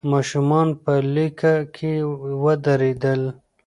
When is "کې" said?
1.75-1.93